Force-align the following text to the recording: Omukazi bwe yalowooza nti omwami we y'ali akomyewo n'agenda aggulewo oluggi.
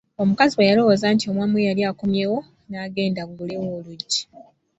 Omukazi 0.21 0.53
bwe 0.55 0.69
yalowooza 0.69 1.07
nti 1.13 1.25
omwami 1.31 1.53
we 1.57 1.65
y'ali 1.67 1.83
akomyewo 1.91 2.39
n'agenda 2.69 3.19
aggulewo 3.21 3.67
oluggi. 3.77 4.21